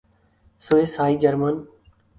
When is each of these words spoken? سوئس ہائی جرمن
سوئس 0.65 0.91
ہائی 0.99 1.15
جرمن 1.21 1.55